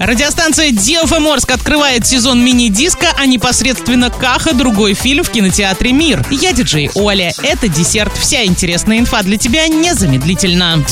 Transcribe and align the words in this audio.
Радиостанция 0.00 0.70
DFM 0.70 1.28
Орск 1.28 1.50
открывает 1.50 2.06
сезон 2.06 2.40
мини-диска, 2.44 3.08
а 3.18 3.26
непосредственно 3.26 4.10
Каха 4.10 4.54
другой 4.54 4.94
фильм 4.94 5.24
в 5.24 5.30
кинотеатре 5.30 5.90
«Мир». 5.90 6.24
Я 6.30 6.52
диджей 6.52 6.88
Оля. 6.94 7.32
Это 7.42 7.66
десерт. 7.66 8.16
Вся 8.16 8.44
интересная 8.44 9.00
инфа 9.00 9.24
для 9.24 9.36
тебя 9.36 9.66
незамедлительно. 9.66 10.84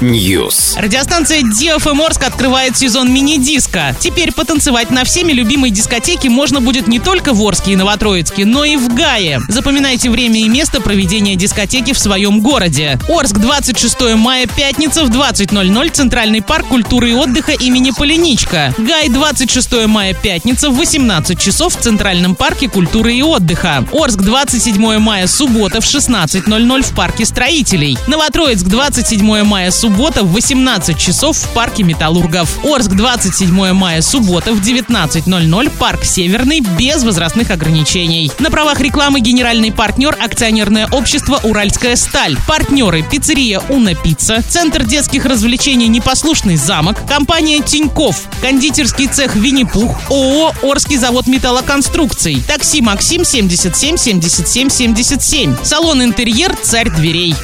News. 0.00 0.80
Радиостанция 0.80 1.42
DFM 1.42 2.02
Орск 2.02 2.24
открывает 2.24 2.78
сезон 2.78 3.12
мини-диска. 3.12 3.94
Теперь 4.00 4.32
потанцевать 4.32 4.90
на 4.90 5.04
всеми 5.04 5.32
любимой 5.32 5.68
дискотеке 5.68 6.30
можно 6.30 6.62
будет 6.62 6.86
не 6.86 6.98
только 6.98 7.34
в 7.34 7.42
Орске 7.42 7.72
и 7.72 7.76
Новотроицке, 7.76 8.46
но 8.46 8.64
и 8.64 8.76
в 8.76 8.88
Гае. 8.94 9.38
Запоминайте 9.48 10.08
время 10.08 10.40
и 10.40 10.48
место 10.48 10.80
проведения 10.80 11.36
дискотеки 11.36 11.92
в 11.92 11.98
своем 11.98 12.40
городе. 12.40 12.98
Орск, 13.10 13.36
26 13.36 14.14
мая, 14.14 14.46
пятница 14.46 15.04
в 15.04 15.10
20.00, 15.10 15.90
Центральный 15.90 16.40
парк 16.40 16.68
культуры 16.68 17.01
культуры 17.02 17.10
и 17.10 17.14
отдыха 17.14 17.52
имени 17.52 17.90
Полиничка. 17.90 18.72
Гай 18.78 19.08
26 19.08 19.86
мая, 19.86 20.14
пятница 20.14 20.70
в 20.70 20.76
18 20.76 21.38
часов 21.38 21.74
в 21.74 21.80
Центральном 21.80 22.36
парке 22.36 22.68
культуры 22.68 23.14
и 23.14 23.22
отдыха. 23.22 23.84
Орск 23.92 24.20
27 24.20 24.98
мая, 24.98 25.26
суббота 25.26 25.80
в 25.80 25.84
16.00 25.84 26.82
в 26.82 26.94
парке 26.94 27.24
строителей. 27.24 27.98
Новотроицк 28.06 28.66
27 28.66 29.42
мая, 29.42 29.72
суббота 29.72 30.22
в 30.22 30.32
18 30.32 30.96
часов 30.96 31.36
в 31.36 31.48
парке 31.48 31.82
металлургов. 31.82 32.64
Орск 32.64 32.90
27 32.90 33.72
мая, 33.72 34.00
суббота 34.00 34.52
в 34.52 34.60
19.00 34.60 35.70
парк 35.78 36.04
Северный 36.04 36.60
без 36.60 37.02
возрастных 37.02 37.50
ограничений. 37.50 38.30
На 38.38 38.50
правах 38.50 38.80
рекламы 38.80 39.20
генеральный 39.20 39.72
партнер 39.72 40.16
акционерное 40.20 40.86
общество 40.92 41.40
«Уральская 41.42 41.96
сталь». 41.96 42.36
Партнеры 42.46 43.02
пиццерия 43.02 43.60
«Уна 43.68 43.94
Пицца», 43.96 44.42
Центр 44.48 44.84
детских 44.84 45.24
развлечений 45.24 45.88
«Непослушный 45.88 46.56
замок», 46.56 46.91
Рамок, 46.92 47.08
компания 47.08 47.60
Тиньков, 47.60 48.22
кондитерский 48.40 49.06
цех 49.08 49.34
Винни-Пух, 49.34 49.96
ООО 50.10 50.52
Орский 50.62 50.96
завод 50.96 51.26
металлоконструкций, 51.26 52.42
такси 52.46 52.80
Максим 52.82 53.24
77 53.24 53.96
77 53.96 54.68
77, 54.68 55.56
салон 55.62 56.02
интерьер 56.02 56.54
Царь 56.62 56.90
дверей. 56.90 57.34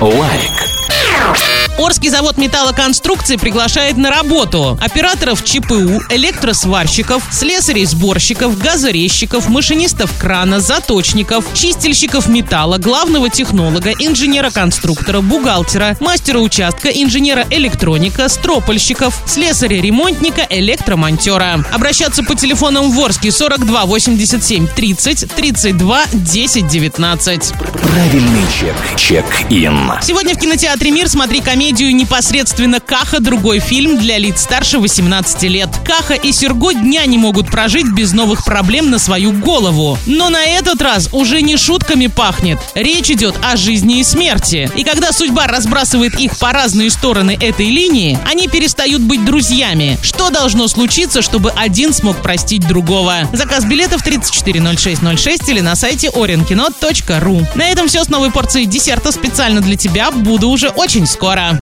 Лайк. 0.00 1.57
Орский 1.78 2.10
завод 2.10 2.38
металлоконструкций 2.38 3.38
приглашает 3.38 3.96
на 3.96 4.10
работу 4.10 4.76
операторов 4.82 5.44
ЧПУ, 5.44 6.02
электросварщиков, 6.10 7.22
слесарей-сборщиков, 7.30 8.58
газорезчиков, 8.58 9.48
машинистов 9.48 10.10
крана, 10.18 10.58
заточников, 10.58 11.44
чистильщиков 11.54 12.26
металла, 12.26 12.78
главного 12.78 13.30
технолога, 13.30 13.92
инженера-конструктора, 13.92 15.20
бухгалтера, 15.20 15.96
мастера 16.00 16.40
участка, 16.40 16.88
инженера-электроника, 16.88 18.28
стропольщиков, 18.28 19.14
слесаря-ремонтника, 19.26 20.48
электромонтера. 20.50 21.64
Обращаться 21.72 22.24
по 22.24 22.34
телефонам 22.34 22.90
в 22.90 23.00
Орске 23.00 23.30
42 23.30 23.84
87 23.84 24.66
30 24.66 25.30
32 25.32 26.00
10 26.12 26.66
19. 26.66 27.52
Правильный 27.82 28.42
чек. 28.58 28.74
Чек-ин. 28.96 29.92
Сегодня 30.02 30.34
в 30.34 30.38
кинотеатре 30.38 30.90
«Мир» 30.90 31.08
смотри 31.08 31.40
комедию 31.40 31.67
комедию 31.68 31.94
непосредственно 31.94 32.80
Каха 32.80 33.20
другой 33.20 33.58
фильм 33.58 33.98
для 33.98 34.16
лиц 34.16 34.40
старше 34.40 34.78
18 34.78 35.42
лет. 35.42 35.68
Каха 35.84 36.14
и 36.14 36.32
Серго 36.32 36.72
дня 36.72 37.04
не 37.04 37.18
могут 37.18 37.50
прожить 37.50 37.92
без 37.92 38.14
новых 38.14 38.42
проблем 38.42 38.88
на 38.88 38.98
свою 38.98 39.32
голову. 39.32 39.98
Но 40.06 40.30
на 40.30 40.42
этот 40.44 40.80
раз 40.80 41.10
уже 41.12 41.42
не 41.42 41.58
шутками 41.58 42.06
пахнет. 42.06 42.58
Речь 42.74 43.10
идет 43.10 43.34
о 43.42 43.58
жизни 43.58 44.00
и 44.00 44.04
смерти. 44.04 44.70
И 44.76 44.82
когда 44.82 45.12
судьба 45.12 45.46
разбрасывает 45.46 46.18
их 46.18 46.38
по 46.38 46.52
разные 46.52 46.88
стороны 46.90 47.36
этой 47.38 47.66
линии, 47.66 48.18
они 48.24 48.48
перестают 48.48 49.02
быть 49.02 49.26
друзьями. 49.26 49.98
Что 50.02 50.30
должно 50.30 50.68
случиться, 50.68 51.20
чтобы 51.20 51.50
один 51.50 51.92
смог 51.92 52.22
простить 52.22 52.66
другого? 52.66 53.28
Заказ 53.34 53.66
билетов 53.66 54.02
340606 54.02 55.48
или 55.50 55.60
на 55.60 55.76
сайте 55.76 56.08
orinkino.ru. 56.08 57.46
На 57.56 57.68
этом 57.68 57.88
все 57.88 58.04
с 58.04 58.08
новой 58.08 58.30
порцией 58.30 58.64
десерта 58.64 59.12
специально 59.12 59.60
для 59.60 59.76
тебя. 59.76 60.10
Буду 60.10 60.48
уже 60.48 60.70
очень 60.70 61.06
скоро. 61.06 61.54